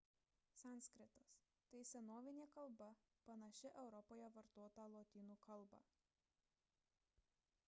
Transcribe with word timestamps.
sanskritas– 0.59 1.33
tai 1.73 1.81
senovinė 1.89 2.47
kalba 2.55 2.89
panaši 3.29 3.73
europoje 3.85 4.33
vartotą 4.39 4.89
lotynų 4.97 5.41
kalbą 5.49 5.87